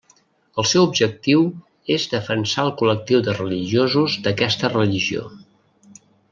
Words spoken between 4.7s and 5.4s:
religió.